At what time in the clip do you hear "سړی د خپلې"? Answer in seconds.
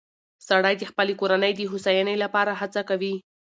0.47-1.13